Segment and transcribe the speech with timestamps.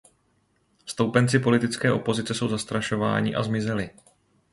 [0.85, 3.89] Stoupenci politické opozice jsou zastrašováni a zmizeli.